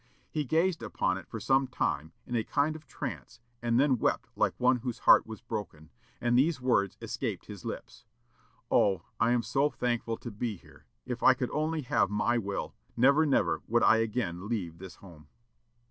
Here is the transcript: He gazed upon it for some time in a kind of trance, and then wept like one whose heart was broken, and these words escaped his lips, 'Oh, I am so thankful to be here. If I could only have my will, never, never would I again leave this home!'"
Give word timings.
He 0.31 0.45
gazed 0.45 0.81
upon 0.81 1.19
it 1.19 1.27
for 1.27 1.39
some 1.39 1.67
time 1.67 2.11
in 2.25 2.35
a 2.35 2.43
kind 2.43 2.75
of 2.75 2.87
trance, 2.87 3.39
and 3.61 3.79
then 3.79 3.99
wept 3.99 4.29
like 4.35 4.59
one 4.59 4.77
whose 4.77 4.97
heart 4.97 5.27
was 5.27 5.41
broken, 5.43 5.91
and 6.19 6.35
these 6.35 6.59
words 6.59 6.97
escaped 7.03 7.45
his 7.45 7.65
lips, 7.65 8.03
'Oh, 8.71 9.03
I 9.19 9.29
am 9.31 9.43
so 9.43 9.69
thankful 9.69 10.17
to 10.17 10.31
be 10.31 10.55
here. 10.57 10.85
If 11.05 11.21
I 11.21 11.35
could 11.35 11.51
only 11.51 11.81
have 11.83 12.09
my 12.09 12.39
will, 12.39 12.73
never, 12.97 13.27
never 13.27 13.61
would 13.67 13.83
I 13.83 13.97
again 13.97 14.47
leave 14.49 14.79
this 14.79 14.95
home!'" 14.95 15.27